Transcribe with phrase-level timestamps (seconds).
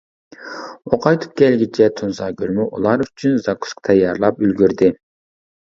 [0.93, 4.91] ئۇ قايتىپ كەلگۈچە تۇنساگۈلمۇ ئۇلار ئۈچۈن زاكۇسكا تەييارلاپ ئۈلگۈردى.